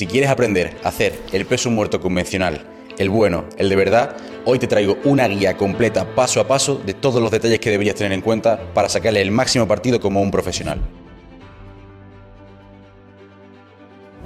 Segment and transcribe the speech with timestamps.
[0.00, 2.64] Si quieres aprender a hacer el peso muerto convencional,
[2.96, 6.94] el bueno, el de verdad, hoy te traigo una guía completa paso a paso de
[6.94, 10.30] todos los detalles que deberías tener en cuenta para sacarle el máximo partido como un
[10.30, 10.80] profesional.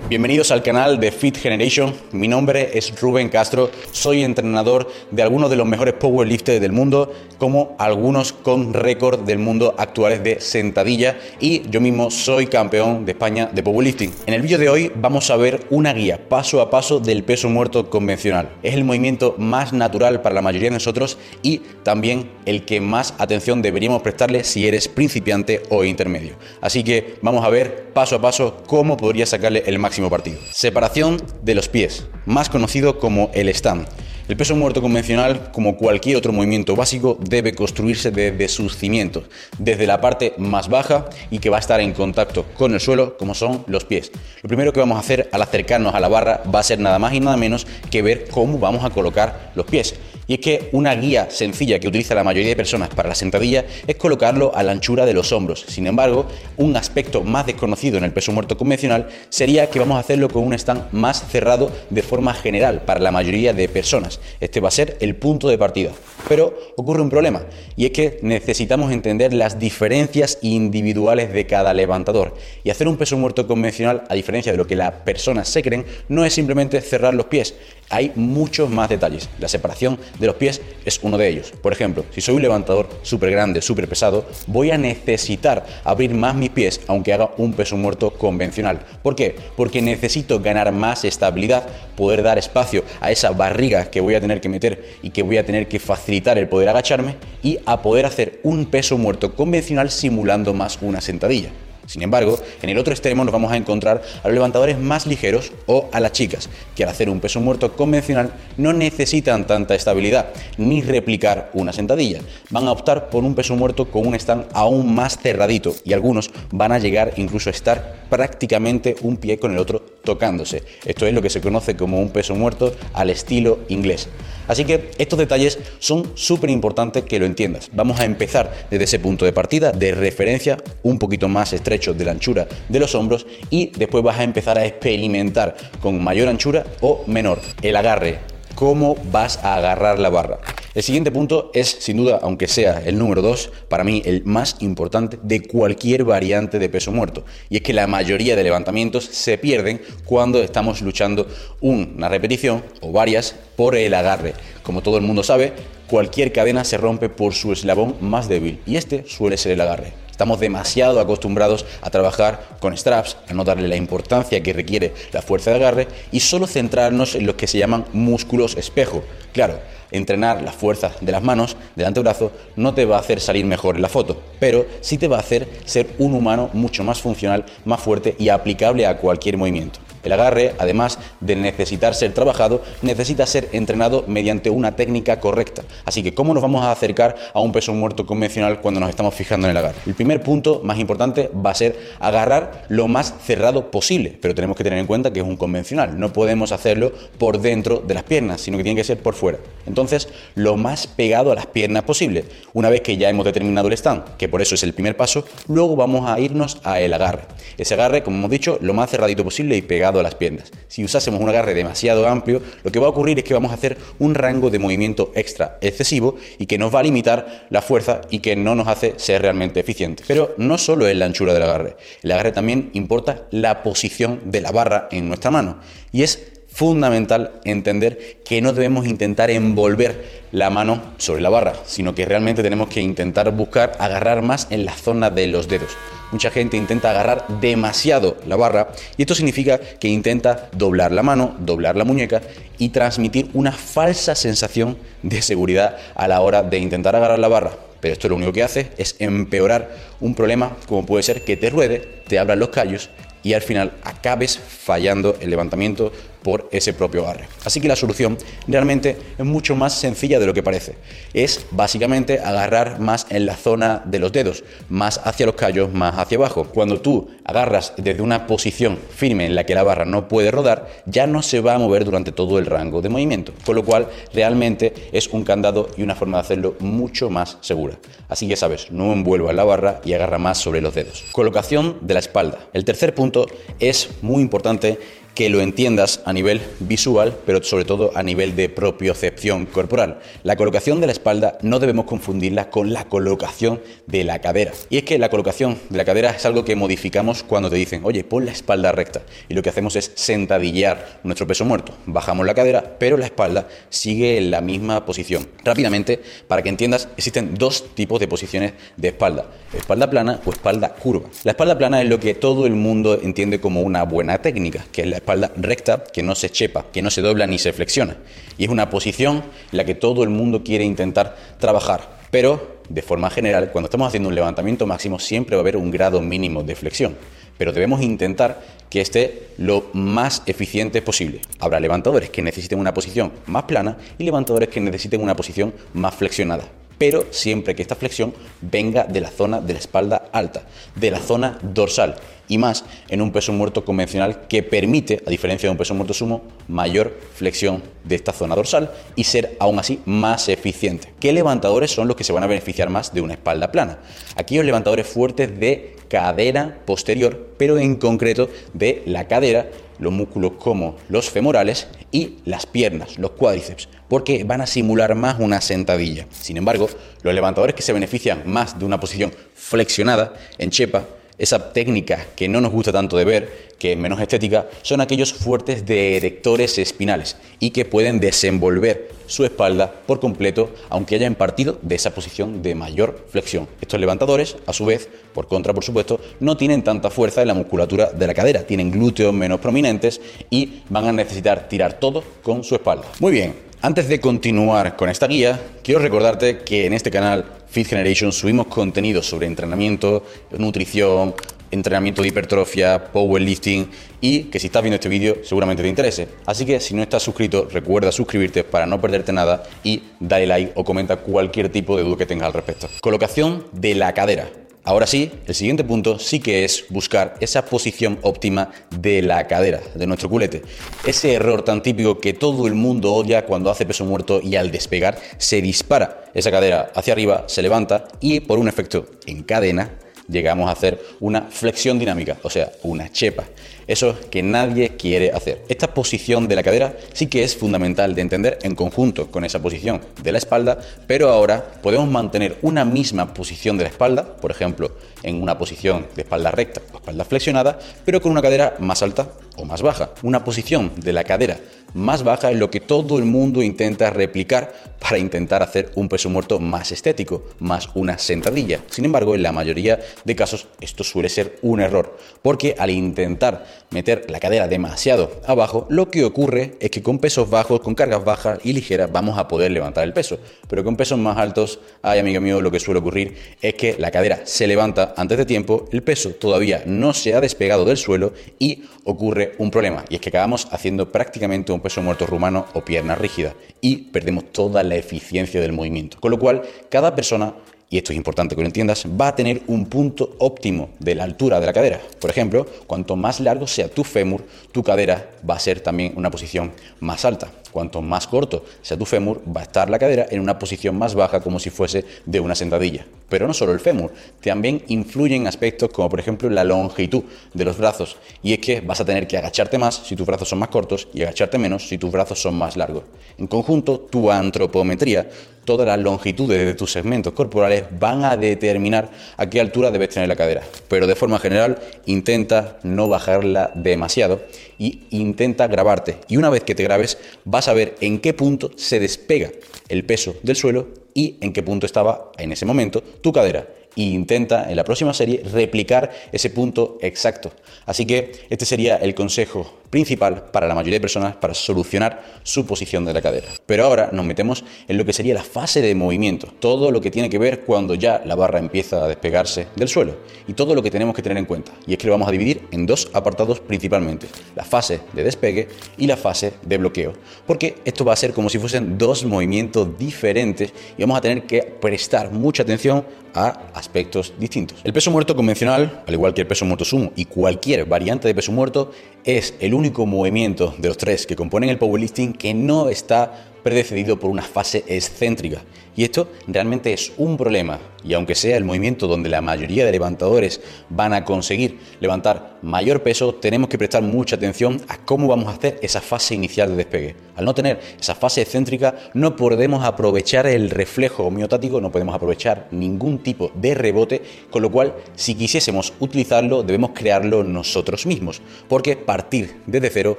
[0.07, 1.95] Bienvenidos al canal de Fit Generation.
[2.13, 3.71] Mi nombre es Rubén Castro.
[3.91, 9.39] Soy entrenador de algunos de los mejores powerlifters del mundo, como algunos con récord del
[9.39, 11.19] mundo actuales de sentadilla.
[11.41, 14.13] Y yo mismo soy campeón de España de powerlifting.
[14.27, 17.49] En el vídeo de hoy vamos a ver una guía paso a paso del peso
[17.49, 18.51] muerto convencional.
[18.63, 23.15] Es el movimiento más natural para la mayoría de nosotros y también el que más
[23.17, 26.35] atención deberíamos prestarle si eres principiante o intermedio.
[26.61, 30.39] Así que vamos a ver paso a paso cómo podría sacarle el máximo partido.
[30.51, 33.89] Separación de los pies, más conocido como el stand.
[34.27, 39.25] El peso muerto convencional, como cualquier otro movimiento básico, debe construirse desde sus cimientos,
[39.59, 43.19] desde la parte más baja y que va a estar en contacto con el suelo,
[43.19, 44.11] como son los pies.
[44.41, 46.99] Lo primero que vamos a hacer al acercarnos a la barra va a ser nada
[46.99, 49.95] más y nada menos que ver cómo vamos a colocar los pies.
[50.27, 53.65] Y es que una guía sencilla que utiliza la mayoría de personas para la sentadilla
[53.87, 55.65] es colocarlo a la anchura de los hombros.
[55.69, 56.27] Sin embargo,
[56.57, 60.45] un aspecto más desconocido en el peso muerto convencional sería que vamos a hacerlo con
[60.45, 64.14] un stand más cerrado de forma general para la mayoría de personas.
[64.41, 65.93] Este va a ser el punto de partida.
[66.29, 67.43] Pero ocurre un problema
[67.77, 72.35] y es que necesitamos entender las diferencias individuales de cada levantador.
[72.63, 75.85] Y hacer un peso muerto convencional, a diferencia de lo que las personas se creen,
[76.09, 77.55] no es simplemente cerrar los pies.
[77.91, 79.29] Hay muchos más detalles.
[79.39, 81.53] La separación de los pies es uno de ellos.
[81.63, 86.35] Por ejemplo, si soy un levantador súper grande, súper pesado, voy a necesitar abrir más
[86.35, 88.81] mis pies aunque haga un peso muerto convencional.
[89.03, 89.37] ¿Por qué?
[89.57, 94.41] Porque necesito ganar más estabilidad, poder dar espacio a esa barriga que voy a tener
[94.41, 98.07] que meter y que voy a tener que facilitar el poder agacharme y a poder
[98.07, 101.51] hacer un peso muerto convencional simulando más una sentadilla.
[101.87, 105.53] Sin embargo, en el otro extremo nos vamos a encontrar a los levantadores más ligeros
[105.67, 110.29] o a las chicas, que al hacer un peso muerto convencional no necesitan tanta estabilidad
[110.57, 112.21] ni replicar una sentadilla.
[112.51, 116.31] Van a optar por un peso muerto con un stand aún más cerradito y algunos
[116.51, 120.63] van a llegar incluso a estar prácticamente un pie con el otro tocándose.
[120.85, 124.09] Esto es lo que se conoce como un peso muerto al estilo inglés.
[124.47, 127.71] Así que estos detalles son súper importantes que lo entiendas.
[127.73, 132.05] Vamos a empezar desde ese punto de partida de referencia un poquito más estrecho de
[132.05, 136.65] la anchura de los hombros y después vas a empezar a experimentar con mayor anchura
[136.81, 137.41] o menor.
[137.63, 138.19] El agarre,
[138.55, 140.39] cómo vas a agarrar la barra.
[140.75, 144.57] El siguiente punto es, sin duda, aunque sea el número 2, para mí el más
[144.61, 147.25] importante de cualquier variante de peso muerto.
[147.49, 151.27] Y es que la mayoría de levantamientos se pierden cuando estamos luchando
[151.61, 154.35] una repetición o varias por el agarre.
[154.63, 155.53] Como todo el mundo sabe,
[155.87, 160.04] cualquier cadena se rompe por su eslabón más débil y este suele ser el agarre.
[160.15, 165.23] Estamos demasiado acostumbrados a trabajar con straps, a no darle la importancia que requiere la
[165.23, 169.03] fuerza de agarre y solo centrarnos en lo que se llaman músculos espejo.
[169.33, 169.59] Claro,
[169.91, 173.75] entrenar la fuerza de las manos del antebrazo no te va a hacer salir mejor
[173.75, 177.45] en la foto, pero sí te va a hacer ser un humano mucho más funcional,
[177.65, 179.81] más fuerte y aplicable a cualquier movimiento.
[180.05, 185.63] El agarre, además de necesitar ser trabajado, necesita ser entrenado mediante una técnica correcta.
[185.85, 189.15] Así que, ¿cómo nos vamos a acercar a un peso muerto convencional cuando nos estamos
[189.15, 189.79] fijando en el agarre?
[189.87, 194.57] El primer punto más importante va a ser agarrar lo más cerrado posible, pero tenemos
[194.57, 195.99] que tener en cuenta que es un convencional.
[195.99, 199.39] No podemos hacerlo por dentro de las piernas, sino que tiene que ser por fuera.
[199.67, 202.25] Entonces, lo más pegado a las piernas posible.
[202.53, 205.25] Una vez que ya hemos determinado el stand, que por eso es el primer paso,
[205.49, 207.23] luego vamos a irnos a el agarre.
[207.57, 210.51] Ese agarre, como hemos dicho, lo más cerradito posible y pegado a las piernas.
[210.69, 213.55] Si usásemos un agarre demasiado amplio, lo que va a ocurrir es que vamos a
[213.55, 218.01] hacer un rango de movimiento extra excesivo y que nos va a limitar la fuerza
[218.11, 220.07] y que no nos hace ser realmente eficientes.
[220.07, 224.41] Pero no solo es la anchura del agarre, el agarre también importa la posición de
[224.41, 225.59] la barra en nuestra mano
[225.93, 231.97] y es fundamental entender que no debemos intentar envolver la mano sobre la barra, sino
[231.97, 235.71] que realmente tenemos que intentar buscar agarrar más en la zona de los dedos.
[236.13, 241.35] Mucha gente intenta agarrar demasiado la barra y esto significa que intenta doblar la mano,
[241.41, 242.23] doblar la muñeca
[242.57, 247.51] y transmitir una falsa sensación de seguridad a la hora de intentar agarrar la barra.
[247.81, 251.51] Pero esto lo único que hace es empeorar un problema como puede ser que te
[251.51, 252.91] ruede, te abran los callos
[253.25, 255.91] y al final acabes fallando el levantamiento
[256.25, 257.29] por ese propio agarre.
[257.45, 258.17] Así que la solución
[258.49, 260.75] realmente es mucho más sencilla de lo que parece.
[261.13, 265.97] Es básicamente agarrar más en la zona de los dedos, más hacia los callos, más
[265.99, 266.45] hacia abajo.
[266.53, 270.69] Cuando tú agarras desde una posición firme en la que la barra no puede rodar,
[270.87, 273.35] ya no se va a mover durante todo el rango de movimiento.
[273.45, 277.79] Con lo cual, realmente es un candado y una forma de hacerlo mucho más segura.
[278.09, 281.05] Así que sabes, no envuelvas la barra y agarra más sobre los dedos.
[281.13, 282.39] Colocación de la espalda.
[282.55, 283.27] El tercer punto
[283.61, 284.79] es muy importante
[285.15, 290.01] que lo entiendas a nivel visual, pero sobre todo a nivel de propiocepción corporal.
[290.23, 294.53] La colocación de la espalda no debemos confundirla con la colocación de la cadera.
[294.71, 297.83] Y es que la colocación de la cadera es algo que modificamos cuando te dicen,
[297.85, 299.03] oye, pon la espalda recta.
[299.29, 301.75] Y lo que hacemos es sentadillar nuestro peso muerto.
[301.87, 305.29] Bajamos la cadera, pero la espalda sigue en la misma posición.
[305.45, 309.27] Rápidamente, para que entiendas, existen dos tipos de posiciones de espalda.
[309.53, 311.09] Espalda plana o espalda curva.
[311.23, 314.83] La espalda plana es lo que todo el mundo entiende como una buena técnica, que
[314.83, 317.97] es la espalda recta, que no se chepa, que no se dobla ni se flexiona.
[318.39, 319.23] Y es una posición
[319.53, 321.99] en la que todo el mundo quiere intentar trabajar.
[322.11, 325.71] Pero, de forma general, cuando estamos haciendo un levantamiento máximo, siempre va a haber un
[325.71, 326.97] grado mínimo de flexión.
[327.37, 328.41] Pero debemos intentar
[328.71, 331.21] que esté lo más eficiente posible.
[331.39, 335.95] Habrá levantadores que necesiten una posición más plana y levantadores que necesiten una posición más
[335.95, 336.49] flexionada
[336.79, 340.43] pero siempre que esta flexión venga de la zona de la espalda alta,
[340.75, 341.95] de la zona dorsal
[342.29, 345.95] y más en un peso muerto convencional que permite, a diferencia de un peso muerto
[345.95, 350.93] sumo, mayor flexión de esta zona dorsal y ser aún así más eficiente.
[351.01, 353.79] ¿Qué levantadores son los que se van a beneficiar más de una espalda plana?
[354.17, 359.49] Aquellos levantadores fuertes de cadera posterior, pero en concreto de la cadera,
[359.79, 365.21] los músculos como los femorales y las piernas, los cuádriceps, porque van a simular más
[365.21, 366.07] una sentadilla.
[366.11, 366.69] Sin embargo,
[367.03, 370.85] los levantadores que se benefician más de una posición flexionada en chepa
[371.19, 375.13] esa técnica que no nos gusta tanto de ver, que es menos estética, son aquellos
[375.13, 381.59] fuertes de erectores espinales y que pueden desenvolver su espalda por completo, aunque hayan partido
[381.63, 383.49] de esa posición de mayor flexión.
[383.61, 387.35] Estos levantadores, a su vez, por contra, por supuesto, no tienen tanta fuerza en la
[387.35, 390.01] musculatura de la cadera, tienen glúteos menos prominentes
[390.31, 392.87] y van a necesitar tirar todo con su espalda.
[393.01, 397.69] Muy bien, antes de continuar con esta guía, quiero recordarte que en este canal Fit
[397.69, 400.03] Generation subimos contenido sobre entrenamiento,
[400.37, 401.15] nutrición,
[401.53, 403.71] entrenamiento de hipertrofia, powerlifting
[404.01, 406.09] y que si estás viendo este vídeo seguramente te interese.
[406.27, 410.53] Así que si no estás suscrito, recuerda suscribirte para no perderte nada y dale like
[410.57, 412.69] o comenta cualquier tipo de duda que tengas al respecto.
[412.81, 414.29] Colocación de la cadera.
[414.67, 419.61] Ahora sí, el siguiente punto sí que es buscar esa posición óptima de la cadera,
[419.75, 420.41] de nuestro culete.
[420.87, 424.51] Ese error tan típico que todo el mundo odia cuando hace peso muerto y al
[424.51, 429.71] despegar se dispara esa cadera hacia arriba, se levanta y por un efecto en cadena
[430.09, 433.25] llegamos a hacer una flexión dinámica, o sea, una chepa.
[433.67, 435.43] Eso que nadie quiere hacer.
[435.49, 439.41] Esta posición de la cadera sí que es fundamental de entender en conjunto con esa
[439.41, 444.31] posición de la espalda, pero ahora podemos mantener una misma posición de la espalda, por
[444.31, 444.73] ejemplo,
[445.03, 449.09] en una posición de espalda recta o espalda flexionada, pero con una cadera más alta
[449.37, 449.91] o más baja.
[450.03, 451.39] Una posición de la cadera
[451.75, 456.09] más baja es lo que todo el mundo intenta replicar para intentar hacer un peso
[456.09, 458.61] muerto más estético, más una sentadilla.
[458.71, 463.45] Sin embargo, en la mayoría de casos esto suele ser un error, porque al intentar
[463.71, 468.05] meter la cadera demasiado abajo, lo que ocurre es que con pesos bajos, con cargas
[468.05, 470.19] bajas y ligeras, vamos a poder levantar el peso.
[470.49, 473.91] Pero con pesos más altos, ay amigo mío, lo que suele ocurrir es que la
[473.91, 478.13] cadera se levanta antes de tiempo, el peso todavía no se ha despegado del suelo
[478.39, 479.85] y ocurre un problema.
[479.89, 484.33] Y es que acabamos haciendo prácticamente un peso muerto rumano o pierna rígida y perdemos
[484.33, 485.99] toda la eficiencia del movimiento.
[486.01, 487.35] Con lo cual, cada persona
[487.75, 491.03] y esto es importante que lo entiendas, va a tener un punto óptimo de la
[491.03, 491.81] altura de la cadera.
[492.01, 496.09] Por ejemplo, cuanto más largo sea tu fémur, tu cadera va a ser también una
[496.09, 497.33] posición más alta.
[497.55, 500.97] Cuanto más corto sea tu fémur, va a estar la cadera en una posición más
[500.97, 502.85] baja como si fuese de una sentadilla.
[503.09, 507.57] Pero no solo el fémur, también influyen aspectos como por ejemplo la longitud de los
[507.57, 507.97] brazos.
[508.25, 510.89] Y es que vas a tener que agacharte más si tus brazos son más cortos
[510.93, 512.83] y agacharte menos si tus brazos son más largos.
[513.19, 515.09] En conjunto, tu antropometría
[515.45, 520.09] todas las longitudes de tus segmentos corporales van a determinar a qué altura debes tener
[520.09, 520.43] la cadera.
[520.69, 524.23] Pero de forma general, intenta no bajarla demasiado
[524.59, 525.99] y intenta grabarte.
[526.09, 529.31] Y una vez que te grabes, vas a ver en qué punto se despega
[529.69, 533.47] el peso del suelo y en qué punto estaba en ese momento tu cadera
[533.77, 537.33] e intenta en la próxima serie replicar ese punto exacto.
[537.67, 542.47] Así que este sería el consejo principal para la mayoría de personas para solucionar su
[542.47, 543.27] posición de la cadera.
[543.47, 546.91] Pero ahora nos metemos en lo que sería la fase de movimiento, todo lo que
[546.91, 550.63] tiene que ver cuando ya la barra empieza a despegarse del suelo y todo lo
[550.63, 551.53] que tenemos que tener en cuenta.
[551.67, 555.49] Y es que lo vamos a dividir en dos apartados principalmente, la fase de despegue
[555.77, 556.93] y la fase de bloqueo,
[557.27, 561.25] porque esto va a ser como si fuesen dos movimientos diferentes y vamos a tener
[561.25, 564.59] que prestar mucha atención a aspectos distintos.
[564.65, 568.15] El peso muerto convencional, al igual que el peso muerto sumo y cualquier variante de
[568.15, 568.73] peso muerto,
[569.05, 574.01] es el único movimiento de los tres que componen el powerlifting que no está precedido
[574.01, 575.43] por una fase excéntrica.
[575.77, 577.59] Y esto realmente es un problema.
[577.83, 582.83] Y aunque sea el movimiento donde la mayoría de levantadores van a conseguir levantar mayor
[582.83, 586.57] peso, tenemos que prestar mucha atención a cómo vamos a hacer esa fase inicial de
[586.57, 586.97] despegue.
[587.17, 592.49] Al no tener esa fase excéntrica, no podemos aprovechar el reflejo homeotático, no podemos aprovechar
[592.53, 598.77] ningún tipo de rebote, con lo cual, si quisiésemos utilizarlo, debemos crearlo nosotros mismos, porque
[598.77, 599.99] partir desde cero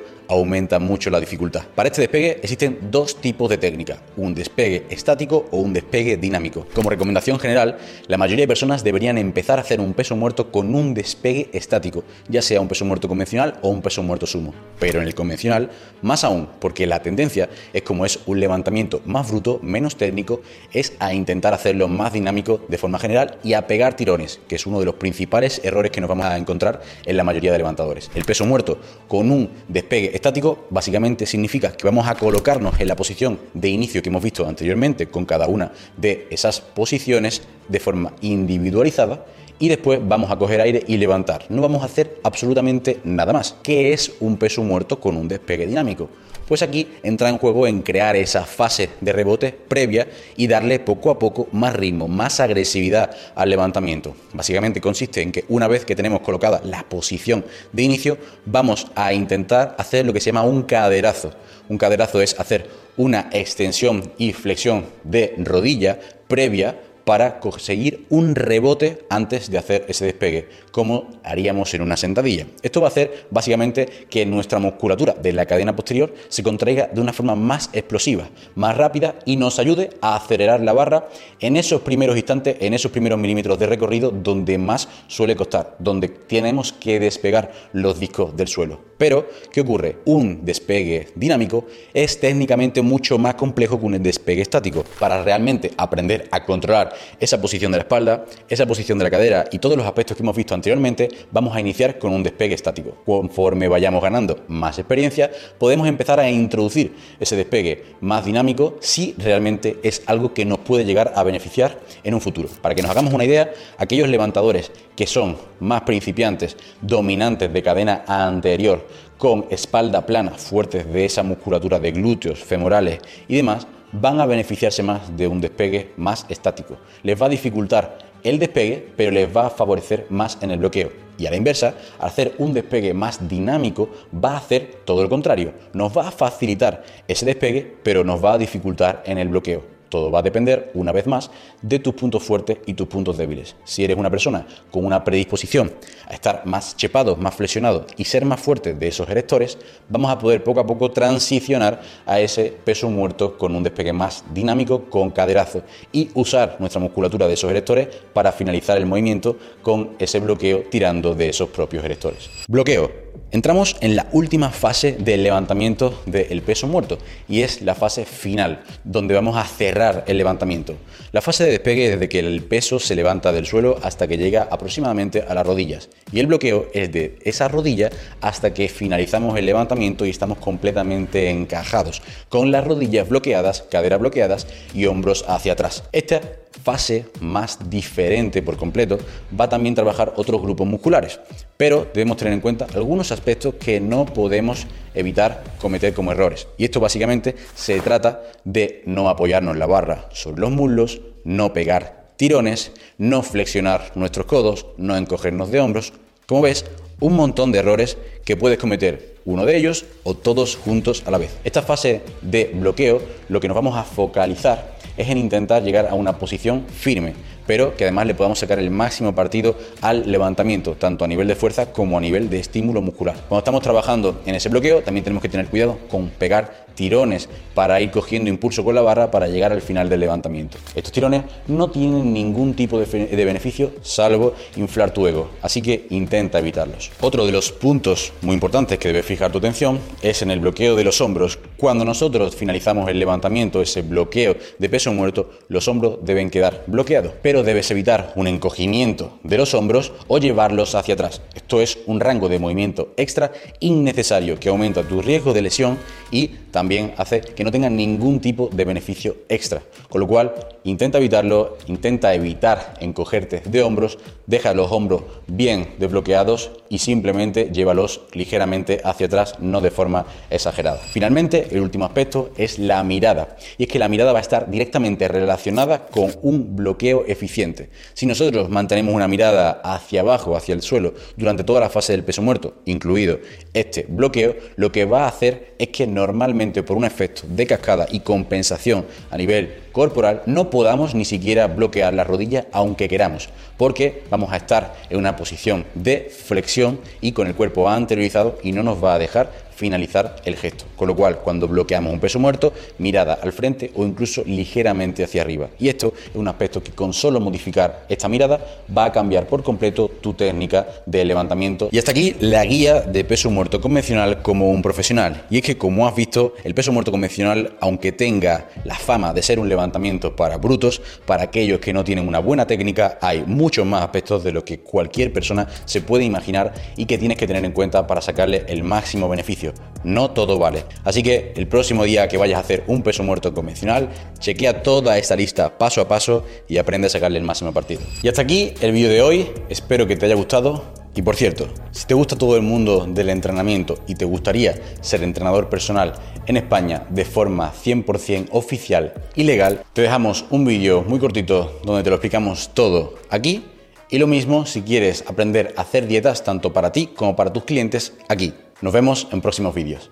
[0.28, 1.64] aumenta mucho la dificultad.
[1.76, 6.68] Para este despegue existen dos tipos de técnica, un despegue estático o un despegue dinámico.
[6.74, 7.78] Como recomendación general,
[8.08, 12.04] la mayoría de personas deberían empezar a hacer un peso muerto con un despegue estático,
[12.28, 14.54] ya sea un peso muerto convencional o un peso muerto sumo.
[14.80, 15.70] Pero en el convencional,
[16.02, 20.42] más aún, porque la tendencia es como es un levantamiento más bruto, menos técnico,
[20.74, 24.66] es a intentar hacerlo más dinámico de forma general y a pegar tirones, que es
[24.66, 28.10] uno de los principales errores que nos vamos a encontrar en la mayoría de levantadores.
[28.16, 32.96] El peso muerto con un despegue estático básicamente significa que vamos a colocarnos en la
[32.96, 38.14] posición de inicio que hemos visto anteriormente con cada una de esas posiciones de forma
[38.22, 39.26] individualizada
[39.60, 41.46] y después vamos a coger aire y levantar.
[41.50, 43.58] No vamos a hacer absolutamente nada más.
[43.62, 46.10] ¿Qué es un peso muerto con un despegue dinámico?
[46.48, 51.10] Pues aquí entra en juego en crear esa fase de rebote previa y darle poco
[51.10, 54.16] a poco más ritmo, más agresividad al levantamiento.
[54.32, 59.12] Básicamente consiste en que una vez que tenemos colocada la posición de inicio, vamos a
[59.12, 61.34] intentar hacer lo que se llama un caderazo.
[61.68, 69.06] Un caderazo es hacer una extensión y flexión de rodilla previa para conseguir un rebote
[69.10, 72.48] antes de hacer ese despegue, como haríamos en una sentadilla.
[72.62, 77.00] Esto va a hacer básicamente que nuestra musculatura de la cadena posterior se contraiga de
[77.00, 81.08] una forma más explosiva, más rápida y nos ayude a acelerar la barra
[81.40, 86.10] en esos primeros instantes, en esos primeros milímetros de recorrido donde más suele costar, donde
[86.10, 88.80] tenemos que despegar los discos del suelo.
[88.98, 89.98] Pero, ¿qué ocurre?
[90.06, 94.86] Un despegue dinámico es técnicamente mucho más complejo que un despegue estático.
[95.00, 99.46] Para realmente aprender a controlar esa posición de la espalda, esa posición de la cadera
[99.52, 102.98] y todos los aspectos que hemos visto anteriormente, vamos a iniciar con un despegue estático.
[103.06, 109.80] Conforme vayamos ganando más experiencia, podemos empezar a introducir ese despegue más dinámico si realmente
[109.84, 112.50] es algo que nos puede llegar a beneficiar en un futuro.
[112.62, 118.04] Para que nos hagamos una idea, aquellos levantadores que son más principiantes, dominantes de cadena
[118.08, 118.88] anterior,
[119.18, 123.68] con espalda plana, fuertes de esa musculatura de glúteos, femorales y demás,
[124.00, 126.78] van a beneficiarse más de un despegue más estático.
[127.04, 130.92] Les va a dificultar el despegue, pero les va a favorecer más en el bloqueo.
[131.18, 135.54] Y a la inversa, hacer un despegue más dinámico, va a hacer todo lo contrario.
[135.74, 139.75] Nos va a facilitar ese despegue, pero nos va a dificultar en el bloqueo.
[139.90, 143.56] Todo va a depender, una vez más, de tus puntos fuertes y tus puntos débiles.
[143.64, 145.72] Si eres una persona con una predisposición
[146.08, 149.58] a estar más chepado, más flexionado y ser más fuerte de esos erectores,
[149.90, 154.24] vamos a poder poco a poco transicionar a ese peso muerto con un despegue más
[154.34, 159.92] dinámico, con caderazo y usar nuestra musculatura de esos erectores para finalizar el movimiento con
[160.00, 162.30] ese bloqueo tirando de esos propios erectores.
[162.48, 168.06] Bloqueo Entramos en la última fase del levantamiento del peso muerto y es la fase
[168.06, 170.76] final, donde vamos a cerrar el levantamiento.
[171.12, 174.18] La fase de despegue es desde que el peso se levanta del suelo hasta que
[174.18, 177.90] llega aproximadamente a las rodillas y el bloqueo es de esa rodilla
[178.22, 184.48] hasta que finalizamos el levantamiento y estamos completamente encajados, con las rodillas bloqueadas, caderas bloqueadas
[184.74, 185.84] y hombros hacia atrás.
[185.92, 186.22] Esta
[186.64, 188.98] fase más diferente por completo
[189.40, 191.20] va también a trabajar otros grupos musculares,
[191.58, 196.48] pero debemos tener en cuenta algunos aspectos que no podemos evitar cometer como errores.
[196.58, 202.06] Y esto básicamente se trata de no apoyarnos la barra sobre los muslos, no pegar
[202.18, 205.94] tirones, no flexionar nuestros codos, no encogernos de hombros.
[206.26, 206.66] Como ves,
[207.00, 211.18] un montón de errores que puedes cometer uno de ellos o todos juntos a la
[211.18, 211.38] vez.
[211.44, 215.94] Esta fase de bloqueo lo que nos vamos a focalizar es en intentar llegar a
[215.94, 217.14] una posición firme,
[217.46, 221.36] pero que además le podamos sacar el máximo partido al levantamiento, tanto a nivel de
[221.36, 223.16] fuerza como a nivel de estímulo muscular.
[223.28, 227.82] Cuando estamos trabajando en ese bloqueo, también tenemos que tener cuidado con pegar tirones para
[227.82, 230.58] ir cogiendo impulso con la barra para llegar al final del levantamiento.
[230.76, 236.40] Estos tirones no tienen ningún tipo de, beneficio salvo inflar tu ego, así que intenta
[236.40, 236.92] evitarlos.
[237.02, 240.76] Otro de los puntos muy importantes que debes fijar tu atención es en el bloqueo
[240.76, 241.40] de los hombros.
[241.58, 247.14] Cuando nosotros finalizamos el levantamiento, ese bloqueo de peso muerto, los hombros deben quedar bloqueados,
[247.22, 251.22] pero debes evitar un encogimiento de los hombros o llevarlos hacia atrás.
[251.34, 255.78] Esto es un rango de movimiento extra innecesario que aumenta tu riesgo de lesión
[256.12, 259.62] y también hace que no tengan ningún tipo de beneficio extra.
[259.90, 260.34] Con lo cual,
[260.64, 268.04] intenta evitarlo, intenta evitar encogerte de hombros, deja los hombros bien desbloqueados y simplemente llévalos
[268.14, 270.78] ligeramente hacia atrás, no de forma exagerada.
[270.78, 273.36] Finalmente, el último aspecto es la mirada.
[273.58, 277.70] Y es que la mirada va a estar directamente relacionada con un bloqueo eficiente.
[277.94, 282.06] Si nosotros mantenemos una mirada hacia abajo, hacia el suelo, durante toda la fase del
[282.06, 283.20] peso muerto, incluido
[283.54, 287.88] este bloqueo, lo que va a hacer es que normalmente por un efecto de cascada
[287.90, 294.04] y compensación a nivel corporal no podamos ni siquiera bloquear la rodilla aunque queramos, porque
[294.10, 298.64] vamos a estar en una posición de flexión y con el cuerpo anteriorizado y no
[298.64, 300.66] nos va a dejar finalizar el gesto.
[300.76, 305.22] Con lo cual, cuando bloqueamos un peso muerto, mirada al frente o incluso ligeramente hacia
[305.22, 305.50] arriba.
[305.60, 308.40] Y esto es un aspecto que con solo modificar esta mirada
[308.76, 311.70] va a cambiar por completo tu técnica de levantamiento.
[311.72, 315.26] Y hasta aquí la guía de peso muerto convencional como un profesional.
[315.30, 319.22] Y es que como has visto, el peso muerto convencional, aunque tenga la fama de
[319.22, 323.66] ser un levantamiento para brutos, para aquellos que no tienen una buena técnica, hay muchos
[323.66, 327.46] más aspectos de los que cualquier persona se puede imaginar y que tienes que tener
[327.46, 329.54] en cuenta para sacarle el máximo beneficio
[329.86, 330.65] no todo vale.
[330.84, 334.98] Así que el próximo día que vayas a hacer un peso muerto convencional, chequea toda
[334.98, 337.82] esta lista paso a paso y aprende a sacarle el máximo partido.
[338.02, 339.30] Y hasta aquí el vídeo de hoy.
[339.50, 340.64] Espero que te haya gustado.
[340.96, 345.04] Y por cierto, si te gusta todo el mundo del entrenamiento y te gustaría ser
[345.04, 345.94] entrenador personal
[346.26, 351.84] en España de forma 100% oficial y legal, te dejamos un vídeo muy cortito donde
[351.84, 353.44] te lo explicamos todo aquí.
[353.90, 357.44] Y lo mismo si quieres aprender a hacer dietas tanto para ti como para tus
[357.44, 358.34] clientes aquí.
[358.62, 359.92] Nos vemos en próximos vídeos.